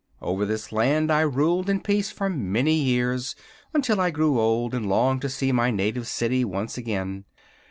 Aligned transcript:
Over 0.19 0.45
this 0.47 0.71
Land 0.71 1.11
I 1.11 1.21
ruled 1.21 1.69
in 1.69 1.79
peace 1.79 2.09
for 2.09 2.27
many 2.27 2.73
years, 2.73 3.35
until 3.71 4.01
I 4.01 4.09
grew 4.09 4.39
old 4.39 4.73
and 4.73 4.89
longed 4.89 5.21
to 5.21 5.29
see 5.29 5.51
my 5.51 5.69
native 5.69 6.07
city 6.07 6.43
once 6.43 6.75
again. 6.75 7.25